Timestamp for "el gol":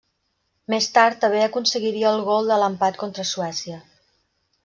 2.13-2.49